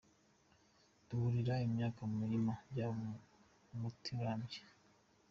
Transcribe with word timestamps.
Kuhira 1.05 1.53
imyaka 1.67 1.99
mu 2.09 2.15
mirima 2.21 2.53
byaba 2.69 3.05
umuti 3.75 4.09
urambye. 4.19 4.59